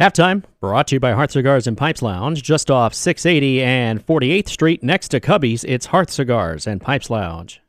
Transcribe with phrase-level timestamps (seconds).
[0.00, 4.48] Halftime brought to you by Hearth Cigars and Pipes Lounge, just off 680 and 48th
[4.48, 5.62] Street next to Cubby's.
[5.64, 7.60] It's Hearth Cigars and Pipes Lounge.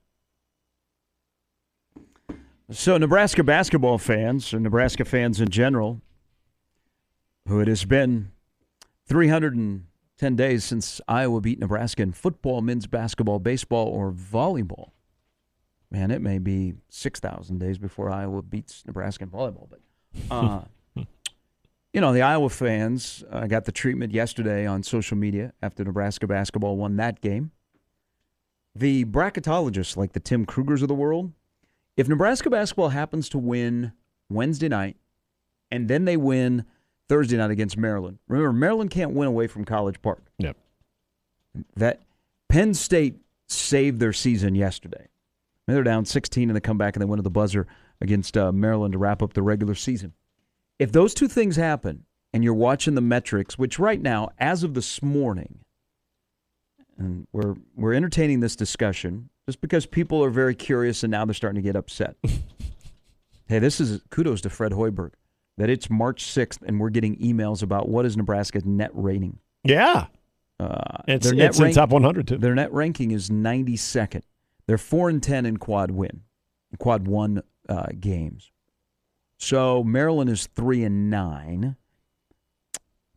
[2.71, 5.99] So, Nebraska basketball fans, or Nebraska fans in general,
[7.49, 8.31] who it has been
[9.09, 14.91] 310 days since Iowa beat Nebraska in football, men's basketball, baseball, or volleyball.
[15.89, 19.67] Man, it may be 6,000 days before Iowa beats Nebraska in volleyball.
[19.69, 19.81] But,
[20.33, 20.61] uh,
[21.93, 26.25] you know, the Iowa fans uh, got the treatment yesterday on social media after Nebraska
[26.27, 27.51] basketball won that game.
[28.73, 31.33] The bracketologists, like the Tim Krugers of the world,
[31.97, 33.91] if Nebraska basketball happens to win
[34.29, 34.95] Wednesday night
[35.69, 36.65] and then they win
[37.09, 40.23] Thursday night against Maryland, remember Maryland can't win away from College Park.
[40.37, 40.55] Yep.
[41.75, 42.01] That
[42.47, 43.17] Penn State
[43.47, 45.01] saved their season yesterday.
[45.01, 47.67] I mean, they're down 16 in the comeback and they went to the buzzer
[47.99, 50.13] against uh, Maryland to wrap up the regular season.
[50.81, 54.73] If those two things happen and you're watching the metrics, which right now, as of
[54.73, 55.59] this morning,
[56.97, 61.35] and we're we're entertaining this discussion just because people are very curious and now they're
[61.35, 62.15] starting to get upset.
[63.47, 65.11] hey, this is kudos to Fred Hoiberg
[65.57, 69.37] that it's March 6th and we're getting emails about what is Nebraska's net rating.
[69.63, 70.07] Yeah.
[70.59, 72.37] Uh, It's, their net it's in rank- top 100 too.
[72.39, 74.23] Their net ranking is 92nd.
[74.65, 76.21] They're 4 and 10 in quad win,
[76.79, 78.51] quad 1 uh, games.
[79.41, 81.75] So Maryland is 3 and 9.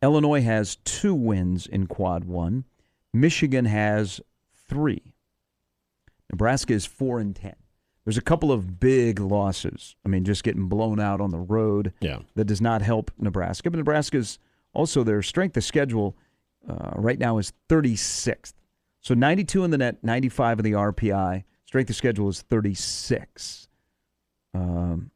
[0.01, 2.65] Illinois has 2 wins in quad 1.
[3.13, 4.19] Michigan has
[4.67, 5.13] 3.
[6.31, 7.55] Nebraska is 4 and 10.
[8.03, 9.95] There's a couple of big losses.
[10.03, 11.93] I mean, just getting blown out on the road.
[12.01, 12.19] Yeah.
[12.33, 13.69] That does not help Nebraska.
[13.69, 14.39] But Nebraska's
[14.73, 16.17] also their strength of schedule
[16.67, 18.53] uh, right now is 36th.
[19.01, 21.43] So 92 in the net, 95 in the RPI.
[21.65, 23.67] Strength of schedule is 36.
[24.55, 25.11] Um,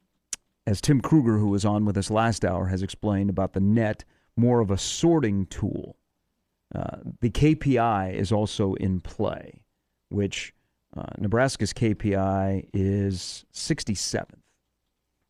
[0.70, 4.06] as Tim Kruger, who was on with us last hour, has explained about the net,
[4.38, 5.98] more of a sorting tool.
[6.74, 9.64] Uh, the KPI is also in play,
[10.10, 10.54] which
[10.96, 14.28] uh, Nebraska's KPI is 67th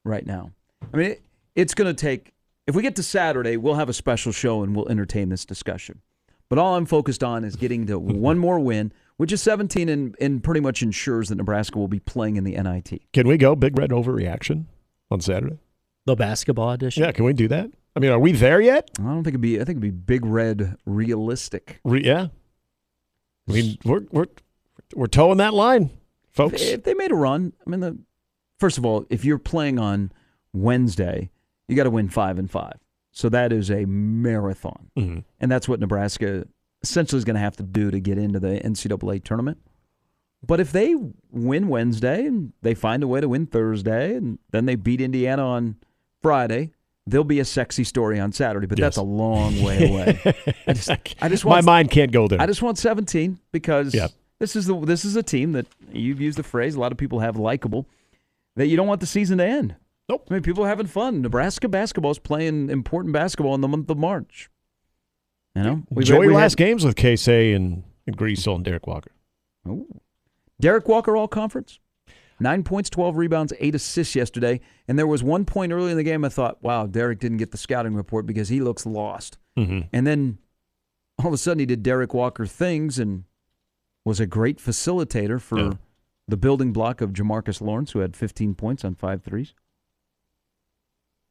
[0.03, 0.51] right now.
[0.93, 1.21] I mean, it,
[1.55, 2.33] it's going to take,
[2.67, 6.01] if we get to Saturday, we'll have a special show and we'll entertain this discussion.
[6.49, 10.17] But all I'm focused on is getting to one more win, which is 17 and,
[10.19, 13.03] and pretty much ensures that Nebraska will be playing in the NIT.
[13.13, 14.65] Can we go big red overreaction
[15.11, 15.57] on Saturday?
[16.05, 17.03] The basketball edition.
[17.03, 17.69] Yeah, can we do that?
[17.95, 18.89] I mean, are we there yet?
[18.99, 21.79] I don't think it'd be, I think it'd be big red realistic.
[21.83, 22.27] Re- yeah.
[23.47, 24.27] I mean, we're we're
[24.95, 25.89] we're towing that line,
[26.31, 26.61] folks.
[26.61, 27.97] If they made a run, I mean, the,
[28.59, 30.11] first of all, if you're playing on
[30.53, 31.29] Wednesday,
[31.67, 32.77] you got to win five and five.
[33.11, 35.23] So that is a marathon, Mhm.
[35.39, 36.45] and that's what Nebraska
[36.83, 39.57] essentially is going to have to do to get into the NCAA tournament.
[40.45, 40.95] But if they
[41.31, 45.45] win Wednesday and they find a way to win Thursday, and then they beat Indiana
[45.45, 45.75] on
[46.21, 46.71] Friday,
[47.05, 48.65] there'll be a sexy story on Saturday.
[48.67, 50.19] But that's a long way away.
[50.67, 50.89] I just,
[51.21, 52.39] I just My mind can't go there.
[52.41, 54.07] I just want 17 because Yeah.
[54.39, 56.97] this is the this is a team that you've used the phrase a lot of
[56.97, 57.85] people have likable
[58.55, 59.75] that you don't want the season to end.
[60.07, 60.25] Nope.
[60.29, 61.21] I mean, people are having fun.
[61.21, 64.49] Nebraska basketball is playing important basketball in the month of March.
[65.55, 68.63] You know, We've- Enjoy your we last had- games with Keisei and, and Griesel and
[68.63, 69.11] Derrick Walker.
[70.59, 71.79] Derrick Walker, all conference.
[72.41, 74.61] Nine points, 12 rebounds, eight assists yesterday.
[74.87, 77.51] And there was one point early in the game I thought, wow, Derrick didn't get
[77.51, 79.37] the scouting report because he looks lost.
[79.57, 79.89] Mhm.
[79.91, 80.37] And then
[81.17, 83.25] all of a sudden he did Derrick Walker things and
[84.05, 85.73] was a great facilitator for Yeah.
[86.29, 89.53] the building block of Jamarques Lawrence, who had 15 points on five threes.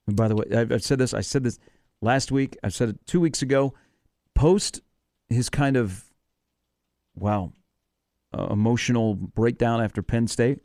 [0.07, 1.15] And by the way, I've, I've said this.
[1.15, 1.59] I said this
[2.03, 2.57] last week.
[2.63, 3.73] I said it two weeks ago.
[4.35, 4.81] Post
[5.29, 6.05] his kind of
[7.15, 7.53] wow
[8.37, 10.61] uh, emotional breakdown after Penn State.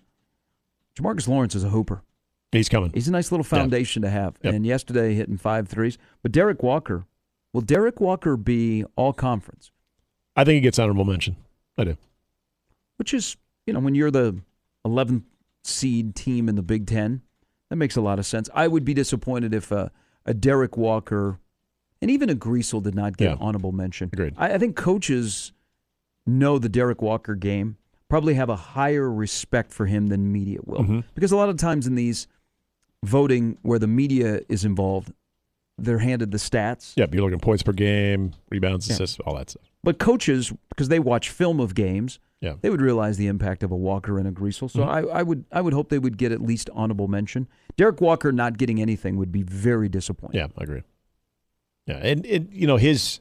[0.97, 2.03] Jamarques Lawrence is a hooper.
[2.51, 2.91] He's coming.
[2.93, 4.35] He's a nice little foundation to have.
[4.43, 4.53] Yep.
[4.53, 5.97] And yesterday hitting five threes.
[6.21, 7.05] But Derrick Walker,
[7.51, 9.71] will Derrick Walker be all conference?
[10.35, 11.35] I think he gets honorable mention.
[11.77, 11.97] I do.
[12.97, 14.39] Which is, you know, when you're the
[14.85, 15.23] 11th
[15.63, 17.21] seed team in the Big Ten,
[17.69, 18.49] that makes a lot of sense.
[18.53, 19.91] I would be disappointed if a,
[20.25, 21.39] a Derrick Walker
[22.03, 23.37] and even a Griesel did not get Yeah.
[23.39, 24.09] honorable mention.
[24.13, 24.33] Agreed.
[24.37, 25.52] I, I think coaches
[26.25, 27.77] know the Derrick Walker game,
[28.09, 30.81] probably have a higher respect for him than media will.
[30.83, 31.03] Mhm.
[31.15, 32.27] Because a lot of times in these
[33.03, 35.11] voting where the media is involved,
[35.77, 36.93] they're handed the stats.
[36.95, 38.93] Yeah, you're looking at points per game, rebounds, Yeah.
[38.93, 39.63] assists, all that stuff.
[39.83, 42.53] But coaches, because they watch film of games, Yeah.
[42.61, 44.69] they would realize the impact of a Walker and a Griesel.
[44.69, 47.47] So I, I would I would hope they would get at least honorable mention.
[47.75, 50.39] Derrick Walker not getting anything would be very disappointing.
[50.39, 50.81] Yeah, I agree.
[51.87, 53.19] Yeah, and, and you know his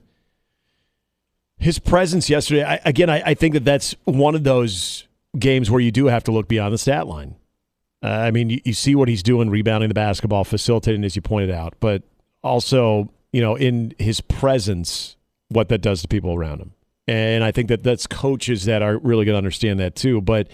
[1.62, 2.64] his presence yesterday.
[2.64, 5.06] I, again, I, I think that that's one of those
[5.38, 7.36] games where you do have to look beyond the stat line.
[8.02, 11.22] Uh, I mean, you, you see what he's doing, rebounding the basketball, facilitating, as you
[11.22, 12.02] pointed out, but
[12.42, 15.16] also, you know, in his presence,
[15.48, 16.72] what that does to people around him.
[17.06, 20.20] And I think that that's coaches that are really going to understand that too.
[20.20, 20.48] But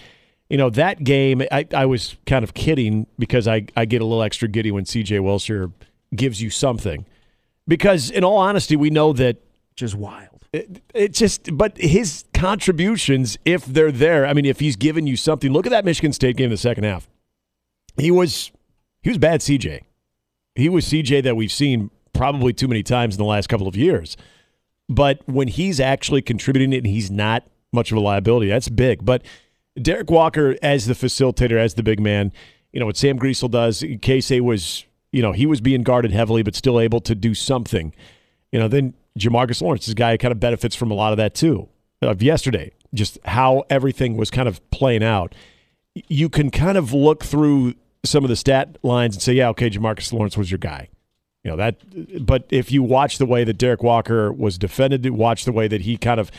[0.50, 4.04] you know, that game, I, I was kind of kidding because I, I get a
[4.04, 5.72] little extra giddy when CJ Wilcher
[6.14, 7.04] gives you something.
[7.66, 9.37] Because in all honesty, we know that
[9.76, 10.27] Just wild.
[10.52, 15.16] It, it just, but his contributions, if they're there, I mean, if he's given you
[15.16, 17.08] something, look at that Michigan State game in the second half.
[17.98, 18.50] He was,
[19.02, 19.82] he was bad CJ.
[20.54, 23.76] He was CJ that we've seen probably too many times in the last couple of
[23.76, 24.16] years.
[24.88, 29.04] But when he's actually contributing it and he's not much of a liability, that's big.
[29.04, 29.22] But
[29.80, 32.32] Derrick Walker as the facilitator, as the big man,
[32.72, 36.42] you know, what Sam Griesel does, Keisei was, you know, he was being guarded heavily,
[36.42, 37.94] but still able to do something.
[38.50, 41.34] You know, then Jamarques Lawrence, this guy kind of benefits from a lot of that
[41.34, 41.69] too.
[42.00, 45.34] Of yesterday, just how everything was kind of playing out.
[46.08, 47.75] You can kind of look through
[48.05, 50.88] some of the stat lines and say, yeah, okay, Jamarques Lawrence was your guy.
[51.43, 55.44] You know that, but if you watch the way that Derrick Walker was defended, watch
[55.44, 56.31] the way that he kind of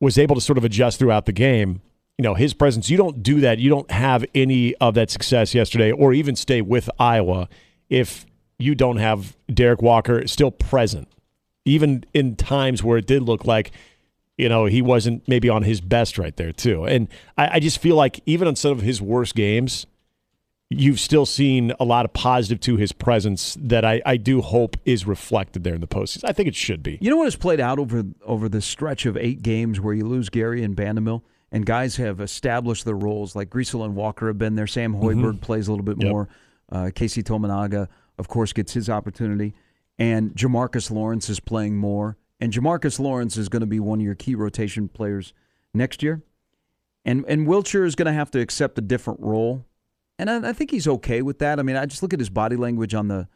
[0.00, 1.80] was able to sort of adjust throughout the game.
[2.18, 2.88] You know his presence.
[2.88, 3.58] You don't do that.
[3.58, 7.48] You don't have any of that success yesterday, or even stay with Iowa
[7.90, 8.24] if
[8.58, 11.08] you don't have Derrick Walker still present,
[11.64, 13.72] even in times where it did look like
[14.36, 16.84] you know he wasn't maybe on his best right there too.
[16.84, 17.08] And
[17.38, 19.86] I, I just feel like even on some of his worst games,
[20.70, 24.76] you've still seen a lot of positive to his presence that I, I do hope
[24.84, 26.24] is reflected there in the postseason.
[26.24, 26.98] I think it should be.
[27.00, 30.04] You know what has played out over over the stretch of eight games where you
[30.04, 31.22] lose Gary and Bandoumel,
[31.52, 33.36] and guys have established their roles.
[33.36, 34.66] Like Griesel and Walker have been there.
[34.66, 36.02] Sam Hoiberg plays a little bit Mm-hmm.
[36.06, 36.10] Yep.
[36.12, 36.28] more.
[36.72, 37.86] Uh, Keisei Tominaga,
[38.18, 39.54] of course, gets his opportunity,
[39.98, 42.16] and Jamarques Lawrence is playing more.
[42.40, 45.32] And Jamarques Lawrence is going to be one of your key rotation players
[45.72, 46.22] next year.
[47.04, 49.66] And and Wilcher is going to have to accept a different role,
[50.18, 51.58] and I, I think he's okay with that.
[51.58, 53.28] I mean, I just look at his body language on the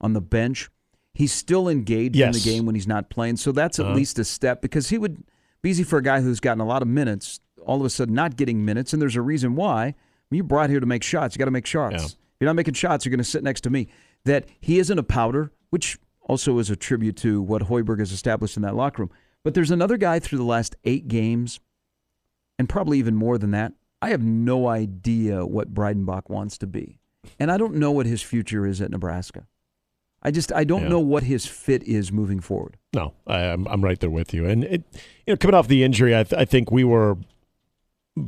[0.00, 0.68] on the bench.
[1.14, 3.94] He's still engaged in the game when he's not playing, so that's at Uh-huh.
[3.94, 5.24] least a step because he would
[5.62, 8.14] be easy for a guy who's gotten a lot of minutes, all of a sudden
[8.14, 9.84] not getting minutes, and there's a reason why.
[9.86, 9.94] I
[10.30, 11.34] mean, you brought here to make shots.
[11.34, 11.94] You got to make shots.
[11.94, 12.04] Yeah.
[12.06, 13.88] If you're not making shots, you're going to sit next to me.
[14.24, 18.56] That he isn't a powder, which also is a tribute to what Hoiberg has established
[18.56, 19.10] in that locker room.
[19.42, 21.60] But there's another guy through the last eight games,
[22.58, 23.72] and probably even more than that.
[24.00, 26.98] I have no idea what Breidenbach wants to be,
[27.38, 29.46] and I don't know what his future is at Nebraska.
[30.22, 30.88] I just I don't Yeah.
[30.88, 32.78] know what his fit is moving forward.
[32.94, 34.46] No, I, I'm I'm right there with you.
[34.46, 34.82] And it,
[35.26, 37.18] you know, coming off the injury, I, th- I think we were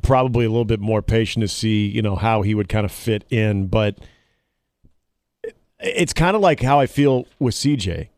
[0.02, 2.92] probably a little bit more patient to see you know how he would kind of
[2.92, 3.68] fit in.
[3.68, 3.98] But
[5.80, 8.08] it's kind of like how I feel with CJ.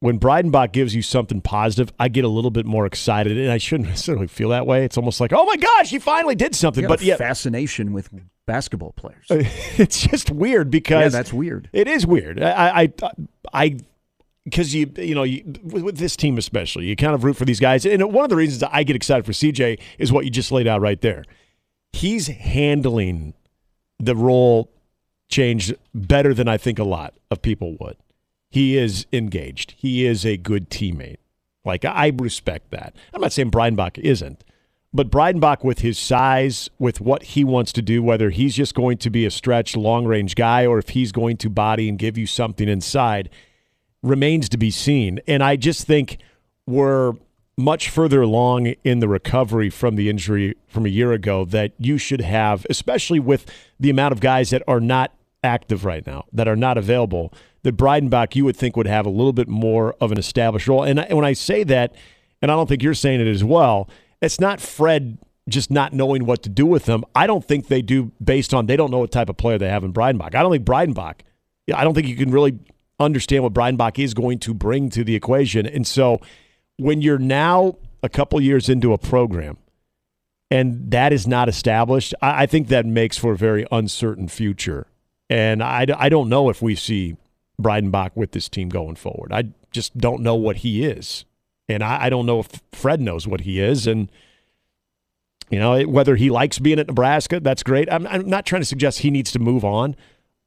[0.00, 3.58] When Breidenbach gives you something positive, I get a little bit more excited, and I
[3.58, 4.84] shouldn't necessarily feel that way.
[4.84, 6.86] It's almost like, oh my gosh, he finally did something.
[6.86, 8.10] But a yeah, fascination with
[8.46, 9.26] basketball players.
[9.30, 11.70] it's just weird because yeah, that's weird.
[11.72, 12.42] it is weird.
[12.42, 12.92] I, I,
[13.52, 13.78] I,
[14.44, 17.44] because you, you know, you, with, with this team especially, you kind of root for
[17.44, 17.86] these guys.
[17.86, 20.52] And one of the reasons that I get excited for CJ is what you just
[20.52, 21.24] laid out right there.
[21.92, 23.34] He's handling
[23.98, 24.70] the role
[25.28, 27.96] change better than I think a lot of people would.
[28.50, 29.74] He is engaged.
[29.76, 31.18] He is a good teammate.
[31.64, 32.94] Like I respect that.
[33.12, 34.44] I'm not saying Breidenbach isn't,
[34.94, 38.98] but Breidenbach with his size, with what he wants to do, whether he's just going
[38.98, 42.16] to be a stretch long range guy or if he's going to body and give
[42.16, 43.28] you something inside,
[44.02, 45.20] remains to be seen.
[45.26, 46.18] And I just think
[46.66, 47.14] we're
[47.56, 51.96] much further along in the recovery from the injury from a year ago that you
[51.96, 53.46] should have, especially with
[53.80, 57.32] the amount of guys that are not active right now, that are not available,
[57.62, 60.82] that Breidenbach you would think would have a little bit more of an established role.
[60.82, 61.94] And when I say that,
[62.42, 63.88] and I don't think you're saying it as well,
[64.20, 67.04] it's not Fred just not knowing what to do with them.
[67.14, 69.68] I don't think they do based on they don't know what type of player they
[69.68, 70.34] have in Breidenbach.
[70.34, 71.20] I don't think Breidenbach,
[71.74, 72.58] I don't think you can really
[72.98, 75.64] understand what Breidenbach is going to bring to the equation.
[75.64, 76.20] And so
[76.78, 79.56] when you're now a couple years into a program
[80.50, 84.86] and that is not established, I, I think that makes for a very uncertain future.
[85.28, 87.16] And I, I don't know if we see
[87.60, 89.32] Breidenbach with this team going forward.
[89.32, 91.24] I just don't know what he is.
[91.68, 93.88] And I, I don't know if Fred knows what he is.
[93.88, 94.10] And,
[95.50, 97.90] you know, whether he likes being at Nebraska, that's great.
[97.92, 99.96] I'm, I'm not trying to suggest he needs to move on,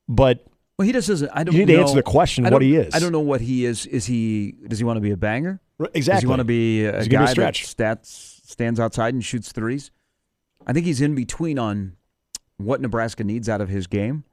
[0.07, 0.45] but
[0.77, 1.29] Well, he just doesn't.
[1.33, 1.53] I don't.
[1.55, 2.95] You need to answer the question what he is.
[2.95, 3.85] I don't know what he is.
[3.85, 4.55] Is he?
[4.65, 5.59] Does he want to be a banger?
[5.93, 6.21] Exactly.
[6.21, 9.51] he want to be a gonna be a guy that stats stands outside and shoots
[9.51, 9.91] threes?
[10.67, 11.95] I think he's in between on
[12.57, 14.23] what Nebraska needs out of his game,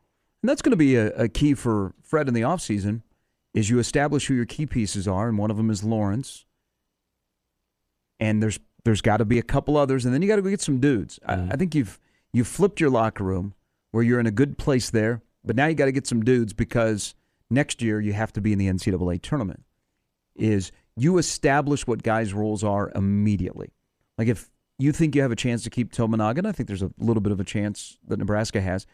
[0.43, 3.03] and that's going to be a, a key for Fred in the offseason
[3.55, 6.45] is you establish who your key pieces are, and one of them is Lawrence,
[8.21, 10.50] and there's there's got to be a couple others, and then you got to go
[10.50, 11.19] get some dudes.
[11.29, 11.50] Mm-hmm.
[11.50, 11.99] I, I think you've
[12.33, 13.55] you've flipped your locker room
[13.93, 16.53] where you're in a good place there, but now you got to get some dudes
[16.53, 17.15] because
[17.50, 19.65] next year you have to be in the NCAA tournament.
[20.35, 23.73] Is you establish what guys' roles are immediately.
[24.19, 26.91] Like if you think you have a chance to keep Tominaga, I think there's a
[26.99, 28.87] little bit of a chance that Nebraska has.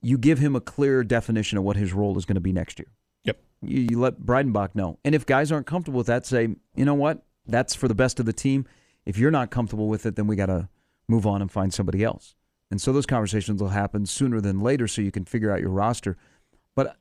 [0.00, 2.78] You give him a clear definition of what his role is going to be next
[2.78, 2.88] year.
[3.24, 3.38] Yep.
[3.62, 4.98] You, you let Breidenbach know.
[5.04, 7.22] And if guys aren't comfortable with that, say, you know what?
[7.46, 8.66] That's for the best of the team.
[9.04, 10.68] If you're not comfortable with it, then we got to
[11.08, 12.34] move on and find somebody else.
[12.70, 15.70] And so those conversations will happen sooner than later so you can figure out your
[15.70, 16.16] roster.
[16.74, 16.96] But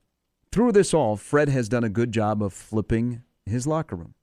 [0.51, 4.13] through this all, Fred has done a good job of flipping his locker room.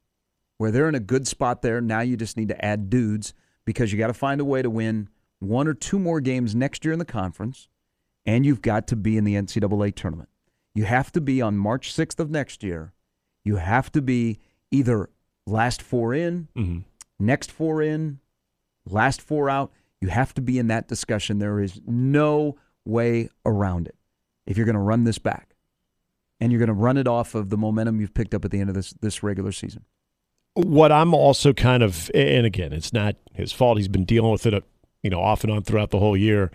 [0.59, 3.33] Where they're in a good spot there, now you just need to add dudes
[3.65, 6.85] because you got to find a way to win one or two more games next
[6.85, 7.69] year in the conference,
[8.27, 10.29] and you've got to be in the NCAA tournament.
[10.75, 12.93] You have to be on March 6th of next year.
[13.45, 14.39] You have to be
[14.71, 15.11] either
[15.47, 16.79] last four in, Mm-hmm.
[17.25, 18.19] next four in,
[18.85, 19.73] last four out.
[20.01, 21.39] You have to be in that discussion.
[21.39, 23.97] There is no way around it
[24.47, 25.55] if you're going to run this back.
[26.41, 28.61] And you're going to run it off of the momentum you've picked up at the
[28.61, 29.85] end of this this regular season.
[30.59, 33.79] What I'm also kind of, and again, it's not his fault.
[33.79, 34.61] He's been dealing with it, uh,
[35.05, 36.51] you know, off and on throughout the whole year.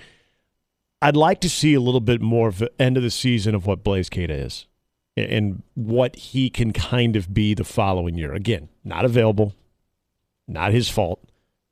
[1.01, 3.65] I'd like to see a little bit more of the end of the season of
[3.65, 4.67] what Blaise Keita is
[5.15, 8.33] and what he can kind of be the following year.
[8.33, 9.53] Again, not available,
[10.49, 11.23] not his fault,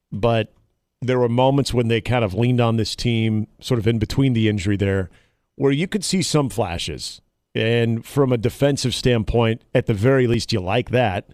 [0.09, 0.53] but
[1.01, 4.31] there were moments when they kind of leaned on this team, sort of in between
[4.31, 5.09] the injury there,
[5.55, 7.19] where you could see some flashes.
[7.53, 11.27] And from a defensive standpoint, at the very least, you like that.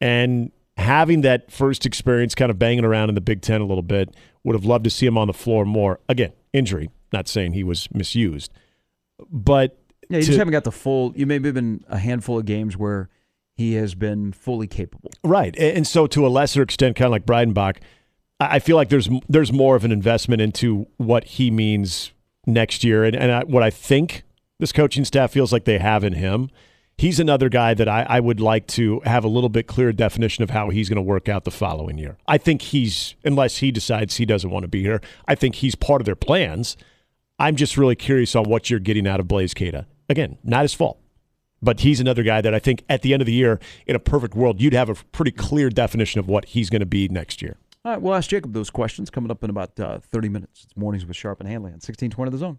[0.00, 3.82] And having that first experience kind of banging around in the Big Ten a little
[3.82, 5.98] bit, would have loved to see him on the floor more.
[6.08, 8.52] Again, injury, not saying he was misused.
[9.30, 11.12] But Yeah, you to- just haven't got the full.
[11.16, 13.08] You maybe have been a handful of games where
[13.56, 15.10] he has been fully capable.
[15.24, 17.78] Right, and so to a lesser extent, kind of like Breidenbach,
[18.38, 22.12] I I feel like there's there's more of an investment into what he means
[22.46, 24.22] next year, and and I, what I think
[24.60, 26.50] this coaching staff feels like they have in him.
[26.98, 30.42] He's another guy that I, I would like to have a little bit clearer definition
[30.42, 32.16] of how he's going to work out the following year.
[32.26, 35.74] I think he's, unless he decides he doesn't want to be here, I think he's
[35.74, 36.76] part of their plans.
[37.38, 39.84] I'm just really curious on what you're getting out of Blaise Keita.
[40.08, 40.98] Again, not his fault.
[41.60, 43.98] But he's another guy that I think at the end of the year, in a
[43.98, 47.42] perfect world, you'd have a pretty clear definition of what he's going to be next
[47.42, 47.56] year.
[47.84, 50.64] All right, we'll ask Jacob those questions coming up in about uh, 30 minutes.
[50.64, 52.58] It's mornings with Sharp and Hanley on 1620 The Zone.